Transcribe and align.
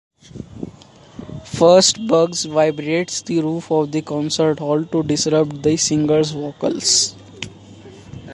First, 1.45 2.07
Bugs 2.07 2.45
vibrates 2.45 3.21
the 3.21 3.39
roof 3.41 3.71
of 3.71 3.91
the 3.91 4.01
concert 4.01 4.57
hall 4.57 4.83
to 4.83 5.03
disrupt 5.03 5.61
the 5.61 5.77
singer's 5.77 6.31
vocals. 6.31 7.13